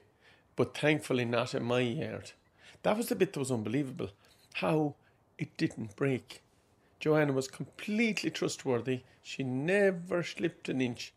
[0.55, 2.31] but thankfully not in my yard.
[2.83, 4.09] That was the bit that was unbelievable.
[4.53, 4.95] How
[5.37, 6.41] it didn't break.
[6.99, 9.01] Joanna was completely trustworthy.
[9.21, 11.13] She never slipped an inch.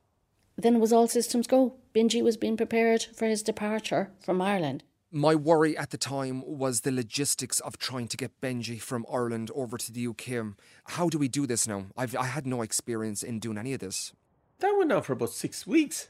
[0.56, 1.74] Then it was all systems go.
[1.94, 4.82] Benji was being prepared for his departure from Ireland.
[5.12, 9.50] My worry at the time was the logistics of trying to get Benji from Ireland
[9.54, 10.54] over to the UK.
[10.84, 11.86] How do we do this now?
[11.96, 14.12] I've, I had no experience in doing any of this.
[14.58, 16.08] That went on for about six weeks.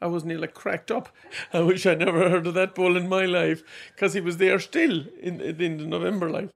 [0.00, 1.08] I was nearly cracked up.
[1.52, 3.62] I wish I'd never heard of that bull in my life,
[3.94, 6.50] because he was there still in, in the November life.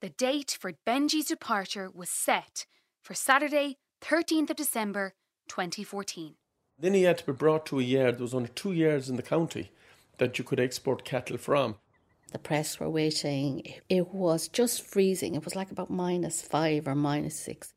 [0.00, 2.66] The date for Benji's departure was set
[3.02, 5.14] for Saturday, 13th of December
[5.48, 6.34] 2014.
[6.78, 8.16] Then he had to be brought to a yard.
[8.16, 9.70] There was only two yards in the county
[10.18, 11.76] that you could export cattle from.
[12.32, 13.62] The press were waiting.
[13.88, 15.34] It was just freezing.
[15.34, 17.72] It was like about minus five or minus six.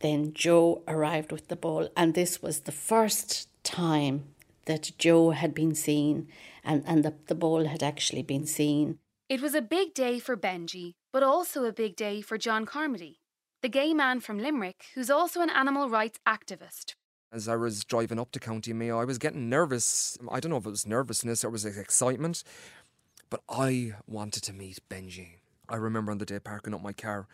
[0.00, 4.33] Then Joe arrived with the bull, and this was the first time
[4.66, 6.28] that Joe had been seen
[6.64, 8.98] and, and the, the bull had actually been seen.
[9.28, 13.20] It was a big day for Benji, but also a big day for John Carmody,
[13.62, 16.94] the gay man from Limerick who's also an animal rights activist.
[17.32, 20.16] As I was driving up to County Mayo, I was getting nervous.
[20.30, 22.44] I don't know if it was nervousness or it was excitement,
[23.28, 25.38] but I wanted to meet Benji.
[25.68, 27.26] I remember on the day parking up my car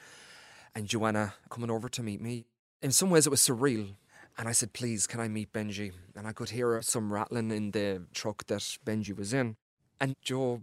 [0.74, 2.46] and Joanna coming over to meet me.
[2.82, 3.96] In some ways, it was surreal.
[4.38, 5.92] And I said, please, can I meet Benji?
[6.16, 9.56] And I could hear some rattling in the truck that Benji was in.
[10.00, 10.62] And Joe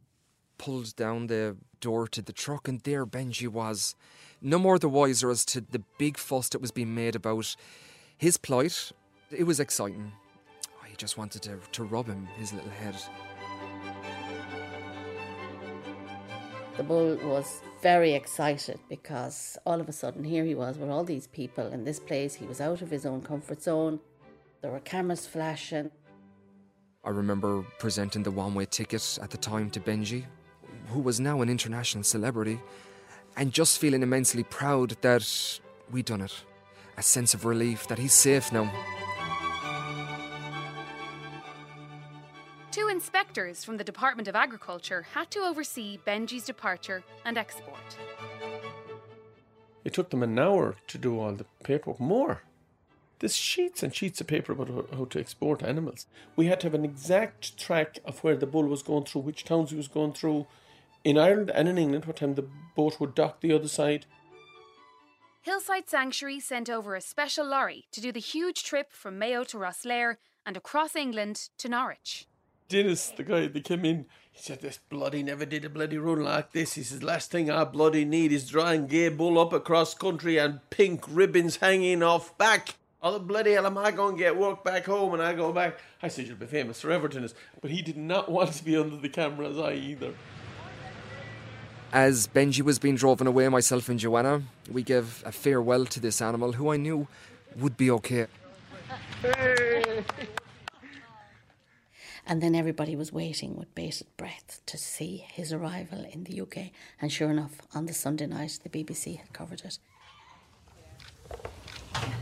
[0.58, 3.96] pulled down the door to the truck, and there Benji was.
[4.42, 7.56] No more the wiser as to the big fuss that was being made about
[8.18, 8.92] his plight.
[9.30, 10.12] It was exciting.
[10.84, 12.96] I just wanted to, to rub him, his little head.
[16.78, 21.04] The bull was very excited because all of a sudden here he was with all
[21.04, 22.36] these people in this place.
[22.36, 24.00] He was out of his own comfort zone.
[24.62, 25.90] There were cameras flashing.
[27.04, 30.26] I remember presenting the one way ticket at the time to Benji,
[30.90, 32.60] who was now an international celebrity,
[33.38, 35.60] and just feeling immensely proud that
[35.92, 36.44] we'd done it.
[36.98, 38.72] A sense of relief that he's safe now.
[42.98, 47.96] Inspectors from the Department of Agriculture had to oversee Benji's departure and export.
[49.86, 52.42] It took them an hour to do all the paperwork, more.
[53.20, 56.08] There's sheets and sheets of paper about how to export animals.
[56.36, 59.44] We had to have an exact track of where the bull was going through, which
[59.44, 60.48] towns he was going through
[61.04, 64.08] in Ireland and in England, what time the boat would dock the other side.
[65.44, 69.58] Hillside Sanctuary sent over a special lorry to do the huge trip from Mayo to
[69.58, 70.16] Rosslare
[70.48, 72.26] and across England to Norwich.
[72.70, 76.22] Dennis, the guy that came in, he said, This bloody never did a bloody run
[76.22, 76.74] like this.
[76.74, 80.60] He says, Last thing I bloody need is drawing gear bull up across country and
[80.70, 82.76] pink ribbons hanging off back.
[83.02, 85.54] Oh, the bloody hell am I going to get work back home and I go
[85.54, 85.80] back?
[86.04, 87.34] I said, You'll be famous forever, Dennis.
[87.62, 90.14] But he did not want to be under the camera's eye either.
[91.94, 96.22] As Benji was being driven away, myself and Joanna, we gave a farewell to this
[96.22, 97.08] animal who I knew
[97.56, 98.28] would be okay.
[102.30, 106.72] And then everybody was waiting with bated breath to see his arrival in the UK.
[107.02, 109.80] And sure enough, on the Sunday night, the BBC had covered it.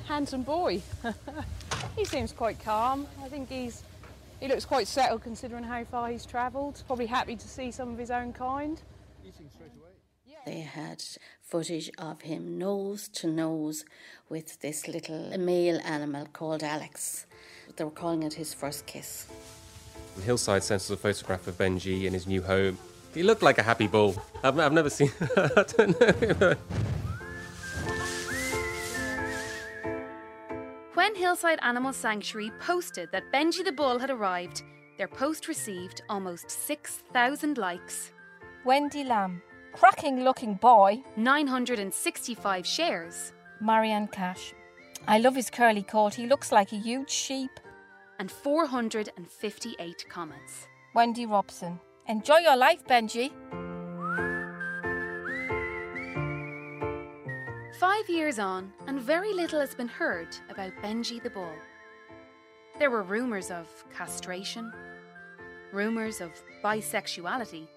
[0.07, 0.83] Handsome boy.
[1.95, 3.07] he seems quite calm.
[3.23, 3.83] I think he's
[4.39, 6.83] he looks quite settled considering how far he's travelled.
[6.85, 8.79] Probably happy to see some of his own kind.
[10.45, 11.03] They had
[11.41, 13.85] footage of him nose to nose
[14.29, 17.25] with this little male animal called Alex.
[17.75, 19.25] They were calling it his first kiss.
[20.23, 22.77] Hillside sent us a photograph of Benji in his new home.
[23.13, 24.15] He looked like a happy bull.
[24.43, 25.11] I've, I've never seen.
[25.37, 25.99] I don't
[26.41, 26.55] know.
[30.93, 34.63] When Hillside Animal Sanctuary posted that Benji the bull had arrived,
[34.97, 38.11] their post received almost 6,000 likes.
[38.65, 39.41] Wendy Lamb.
[39.73, 41.03] Cracking looking boy.
[41.17, 43.33] 965 shares.
[43.61, 44.53] Marianne Cash.
[45.07, 46.15] I love his curly coat.
[46.15, 47.51] He looks like a huge sheep.
[48.19, 50.67] And 458 comments.
[50.93, 51.79] Wendy Robson.
[52.07, 53.31] Enjoy your life, Benji.
[57.79, 61.53] Five years on, and very little has been heard about Benji the Bull.
[62.79, 64.71] There were rumours of castration,
[65.73, 66.31] rumours of
[66.63, 67.67] bisexuality,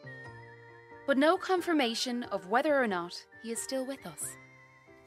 [1.07, 4.37] but no confirmation of whether or not he is still with us.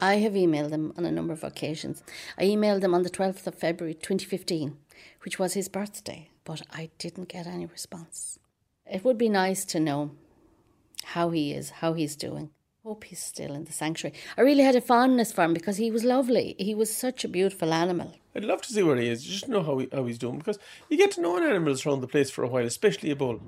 [0.02, 2.02] I have emailed him on a number of occasions.
[2.36, 4.76] I emailed him on the 12th of February 2015,
[5.22, 8.40] which was his birthday, but I didn't get any response.
[8.84, 10.10] It would be nice to know
[11.04, 12.50] how he is, how he's doing.
[12.82, 14.16] Hope he's still in the sanctuary.
[14.36, 16.56] I really had a fondness for him because he was lovely.
[16.58, 18.12] He was such a beautiful animal.
[18.34, 20.58] I'd love to see where he is, just know how, he, how he's doing, because
[20.88, 23.40] you get to know animals around the place for a while, especially a bull.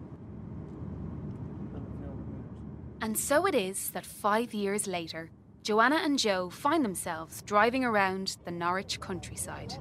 [3.00, 5.30] And so it is that five years later,
[5.64, 9.72] Joanna and Joe find themselves driving around the Norwich countryside.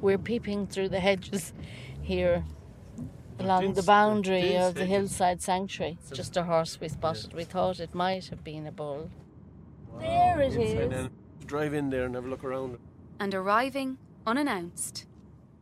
[0.00, 1.52] We're peeping through the hedges
[2.00, 2.42] here
[3.38, 5.98] along the boundary of the hillside sanctuary.
[6.00, 7.34] It's just a horse we spotted.
[7.34, 9.10] We thought it might have been a bull.
[10.00, 11.10] There it is.
[11.44, 12.78] Drive in there and have a look around.
[13.20, 15.04] And arriving unannounced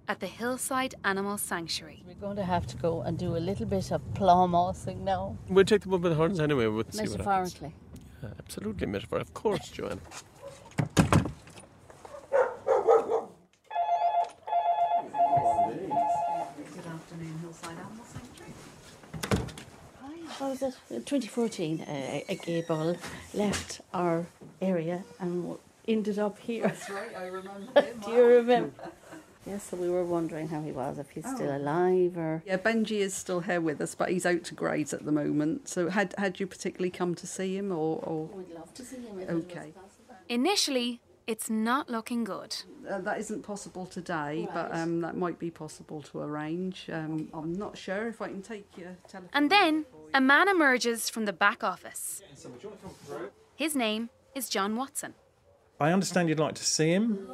[0.07, 2.05] at the Hillside Animal Sanctuary.
[2.07, 5.37] We're going to have to go and do a little bit of plough mossing now.
[5.49, 6.69] We'll take them up by the horns anyway.
[6.69, 7.11] We'll see what.
[7.19, 7.75] Metaphorically.
[8.23, 10.01] Yeah, absolutely metaphor, of course, Joanne.
[15.51, 18.53] Good afternoon, Hillside Animal Sanctuary.
[20.39, 20.75] What was it?
[21.07, 22.97] 2014, uh, a gay bull
[23.35, 24.27] left our
[24.63, 25.57] area and
[25.89, 26.69] ended up here.
[26.69, 28.01] That's right, I remember him.
[28.05, 28.73] Do you remember?
[29.51, 31.57] Yes, so we were wondering how he was, if he's still Oh.
[31.57, 32.43] alive or.
[32.47, 35.69] Yeah, Benji is still here with us, but he's out to graze at the moment.
[35.69, 38.97] So had had you particularly come to see him, or, or We'd love to see
[38.97, 39.19] him.
[39.29, 39.73] okay?
[40.29, 42.57] Initially, it's not looking good.
[42.89, 46.89] Uh, that isn't possible today, but um, that might be possible to arrange.
[46.93, 49.31] Um, I'm not sure if I can take your telephone.
[49.33, 49.85] And then
[50.15, 52.23] a man emerges from the back office.
[53.55, 55.15] His name is John Watson.
[55.79, 57.29] I understand you'd like to see him.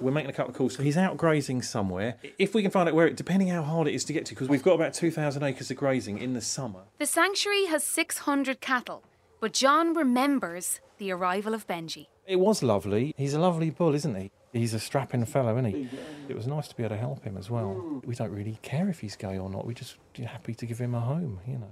[0.00, 0.74] We're making a couple of calls.
[0.74, 2.16] So he's out grazing somewhere.
[2.38, 4.34] If we can find out where, it, depending how hard it is to get to,
[4.34, 6.82] because we've got about 2,000 acres of grazing in the summer.
[6.98, 9.02] The sanctuary has 600 cattle,
[9.40, 12.06] but John remembers the arrival of Benji.
[12.26, 13.14] It was lovely.
[13.16, 14.30] He's a lovely bull, isn't he?
[14.52, 15.88] He's a strapping fellow, isn't he?
[16.28, 18.02] It was nice to be able to help him as well.
[18.04, 19.66] We don't really care if he's gay or not.
[19.66, 21.70] We're just happy to give him a home, you know.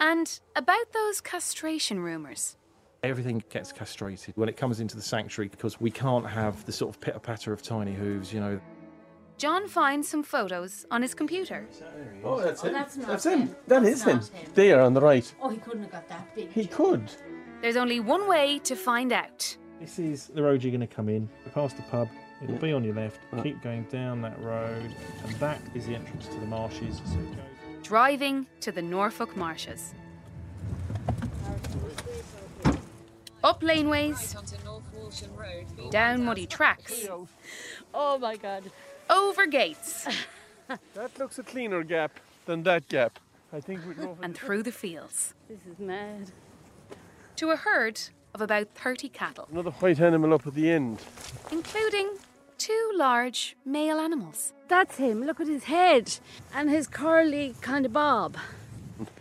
[0.00, 2.56] And about those castration rumours.
[3.02, 6.94] Everything gets castrated when it comes into the sanctuary because we can't have the sort
[6.94, 8.60] of pitter patter of tiny hooves, you know.
[9.36, 11.68] John finds some photos on his computer.
[12.24, 12.72] Oh, that's oh, him.
[12.72, 13.40] that's not That's him.
[13.42, 13.56] him.
[13.68, 14.18] That That's is him.
[14.20, 14.50] him.
[14.54, 15.32] There on the right.
[15.40, 16.50] Oh, he couldn't have got that big.
[16.50, 17.08] He could.
[17.62, 19.56] There's only one way to find out.
[19.80, 21.28] This is the road you're going to come in.
[21.54, 22.08] Past the pub,
[22.42, 23.20] it'll be on your left.
[23.44, 24.92] Keep going down that road,
[25.24, 27.00] and that is the entrance to the marshes.
[27.04, 27.26] So goes
[27.84, 29.94] Driving to the Norfolk marshes.
[33.44, 34.34] Up laneways,
[35.90, 37.06] down muddy tracks,
[37.94, 38.64] Oh my god.
[39.08, 40.06] over gates,
[40.94, 43.18] That looks a cleaner gap than that gap.
[43.52, 46.32] I think we go for and through the fields This is mad.
[47.36, 48.00] to a herd
[48.34, 50.98] of about 30 cattle, another white animal up at the end.
[51.52, 52.10] including
[52.58, 54.52] two large male animals.
[54.66, 55.22] That's him.
[55.24, 56.18] Look at his head
[56.52, 58.36] and his curly kind of bob.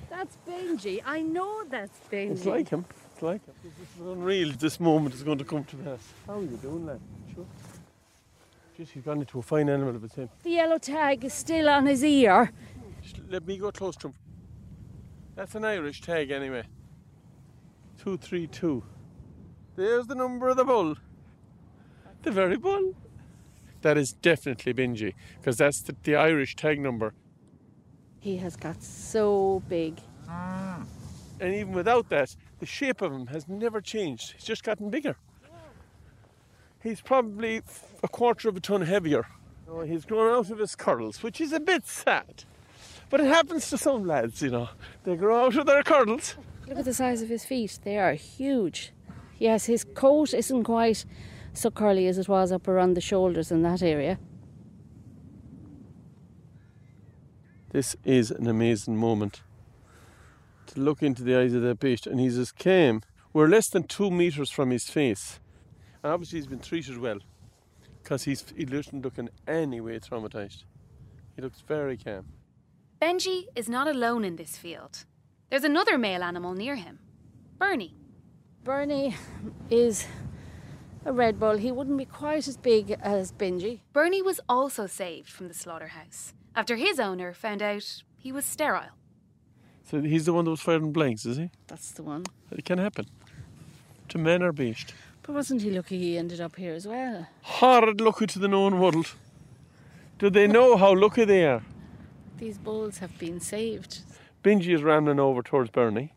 [0.09, 1.01] That's Benji.
[1.05, 2.31] I know that's Benji.
[2.31, 2.85] It's like him.
[3.17, 3.55] It's like him.
[3.63, 4.51] This is unreal.
[4.59, 6.13] This moment is going to come to pass.
[6.27, 6.99] How are you doing, lad?
[7.33, 7.47] Sure.
[8.77, 10.29] Just he's gone into a fine animal of a him.
[10.43, 12.51] The yellow tag is still on his ear.
[13.01, 14.13] Just let me go close to him.
[15.33, 16.61] That's an Irish tag anyway.
[18.03, 18.83] 232.
[19.75, 20.93] There's the number of the bull.
[22.21, 22.93] The very bull.
[23.81, 27.15] That is definitely Benji, because that's the, the Irish tag number.
[28.19, 30.01] He has got so big.
[31.39, 34.33] And even without that, the shape of him has never changed.
[34.33, 35.15] He's just gotten bigger.
[36.81, 37.61] He's probably
[38.03, 39.25] a quarter of a ton heavier.
[39.69, 42.45] Oh, he's grown out of his curls, which is a bit sad.
[43.09, 44.69] But it happens to some lads, you know.
[45.03, 46.35] They grow out of their curls.
[46.67, 47.79] Look at the size of his feet.
[47.83, 48.93] They are huge.
[49.39, 51.05] Yes, his coat isn't quite
[51.53, 54.19] so curly as it was up around the shoulders in that area.
[57.69, 59.41] This is an amazing moment.
[60.77, 63.01] To look into the eyes of that beast, and he's as calm.
[63.33, 65.39] We're less than two metres from his face.
[66.03, 67.17] And obviously, he's been treated well
[68.03, 70.65] because he's he doesn't look in any way traumatised.
[71.35, 72.27] He looks very calm.
[73.01, 75.05] Benji is not alone in this field.
[75.49, 76.99] There's another male animal near him
[77.57, 77.95] Bernie.
[78.63, 79.15] Bernie
[79.71, 80.05] is
[81.05, 81.57] a Red Bull.
[81.57, 83.79] He wouldn't be quite as big as Benji.
[83.93, 88.96] Bernie was also saved from the slaughterhouse after his owner found out he was sterile.
[89.89, 91.49] So he's the one that was firing blanks, is he?
[91.67, 92.25] That's the one.
[92.51, 93.05] It can happen.
[94.09, 94.93] To men or beast.
[95.23, 97.27] But wasn't he lucky he ended up here as well?
[97.41, 99.13] Horrid lucky to the known world.
[100.19, 101.63] Do they know how lucky they are?
[102.37, 103.99] These bulls have been saved.
[104.43, 106.13] Benji is running over towards Bernie.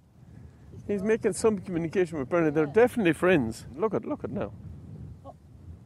[0.89, 2.51] He's making some communication with Bernie.
[2.51, 3.67] They're definitely friends.
[3.77, 4.53] Look at, look at now.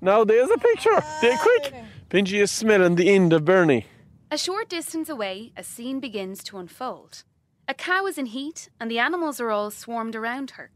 [0.00, 1.02] Now there's a picture.
[1.20, 1.74] They're quick.
[2.08, 3.86] Benji is smelling the end of Bernie.
[4.30, 7.24] A short distance away, a scene begins to unfold.
[7.66, 10.70] A cow is in heat, and the animals are all swarmed around her.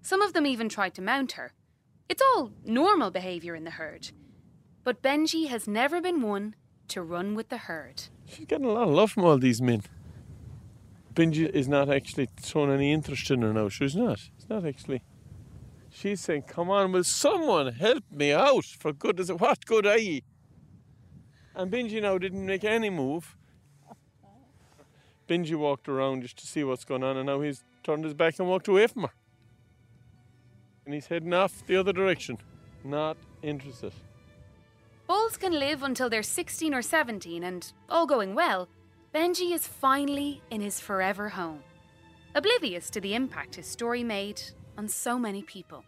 [0.00, 1.52] Some of them even tried to mount her.
[2.08, 4.12] It's all normal behaviour in the herd.
[4.84, 6.54] But Benji has never been one
[6.88, 8.04] to run with the herd.
[8.26, 9.82] She's getting a lot of love from all these men.
[11.14, 13.68] Benji is not actually showing any interest in her now.
[13.68, 14.18] She's not.
[14.18, 15.02] She's not actually.
[15.90, 18.64] She's saying, Come on, will someone help me out?
[18.64, 20.22] For goodness what good are ye?
[21.54, 23.36] And Benji now didn't make any move.
[25.30, 28.40] Benji walked around just to see what's going on, and now he's turned his back
[28.40, 29.12] and walked away from her.
[30.84, 32.36] And he's heading off the other direction.
[32.82, 33.92] Not interested.
[35.06, 38.68] Bulls can live until they're 16 or 17, and all going well,
[39.14, 41.62] Benji is finally in his forever home,
[42.34, 44.42] oblivious to the impact his story made
[44.76, 45.84] on so many people.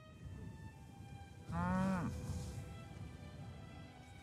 [1.51, 2.09] Hmm.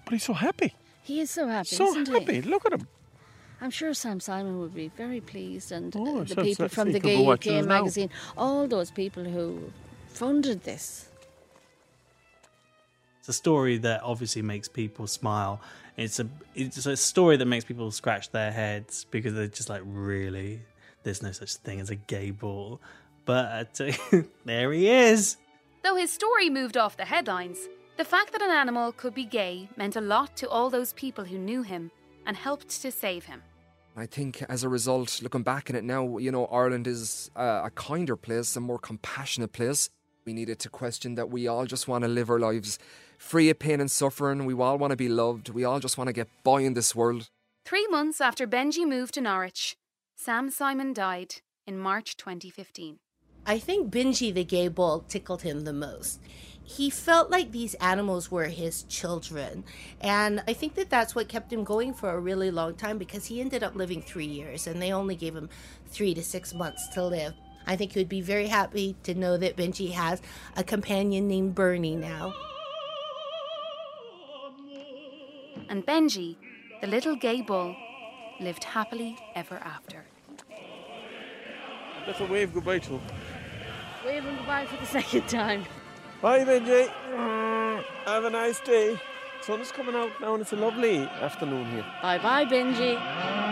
[0.06, 0.74] But he's so happy.
[1.04, 1.76] He is so happy.
[1.76, 2.36] So isn't happy.
[2.36, 2.42] He?
[2.42, 2.88] Look at him.
[3.62, 6.70] I'm sure Sam Simon would be very pleased, and uh, Oh, the Sam people Simon,
[6.70, 7.68] from the Gay watching Gay now.
[7.68, 9.72] magazine, all those people who
[10.08, 11.10] funded this.
[13.20, 15.60] It's a story that obviously makes people smile.
[15.98, 19.82] It's a it's a story that makes people scratch their heads because they're just like,
[19.86, 20.62] really,
[21.04, 22.80] there's no such thing as a gay ball.
[23.26, 23.92] But uh,
[24.46, 25.36] there he is.
[25.84, 29.68] Though his story moved off the headlines, the fact that an animal could be gay
[29.76, 31.92] meant a lot to all those people who knew him
[32.26, 33.44] and helped to save him.
[33.96, 37.64] I think as a result, looking back in it now, you know, Ireland is a,
[37.66, 39.90] a kinder place, a more compassionate place.
[40.26, 42.80] We needed to question that we all just want to live our lives
[43.18, 44.46] free of pain and suffering.
[44.46, 45.50] We all want to be loved.
[45.50, 47.30] We all just want to get by in this world.
[47.66, 49.76] Three months after Benji moved to Norwich,
[50.16, 51.36] Sam Simon died
[51.68, 52.98] in March 2015.
[53.46, 56.20] I think Benji the gay bull tickled him the most.
[56.70, 59.64] He felt like these animals were his children.
[60.02, 63.26] And I think that that's what kept him going for a really long time because
[63.26, 65.50] he ended up living three years and they only gave him
[65.88, 67.34] three to six months to live.
[67.66, 70.22] I think he would be very happy to know that Benji has
[70.56, 72.36] a companion named Bernie now.
[75.70, 76.36] And Benji,
[76.82, 77.76] the little gay bull,
[78.40, 80.06] lived happily ever after.
[82.06, 83.02] That's a wave goodbye to him.
[84.06, 85.66] Wave him goodbye for the second time.
[86.22, 86.90] Bye, Benji.
[88.06, 89.00] Have a nice day.
[89.42, 91.86] Sun is coming out now, and it's a lovely afternoon here.
[92.02, 93.49] Bye bye, Benji.